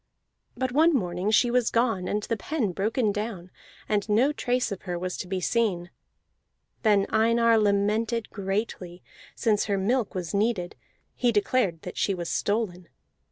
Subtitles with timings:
[0.57, 3.51] But one morning she was gone and the pen broken down,
[3.87, 5.91] and no trace of her was to be seen.
[6.81, 9.03] Then Einar lamented greatly,
[9.35, 10.75] since her milk was needed:
[11.15, 12.87] he declared that she was stolen.